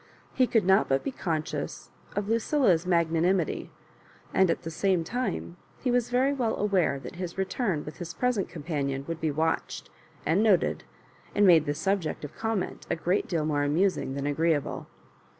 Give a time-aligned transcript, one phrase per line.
[0.33, 3.69] He could not but be conscious of Lucilla's magna nimity;
[4.33, 8.11] and at the same time, he was very well aware that his return with his
[8.15, 9.91] present companion would be watched
[10.25, 10.83] and noted
[11.35, 14.87] and made the 8ul>> ject of comment a great deal more amusmg than agreeable.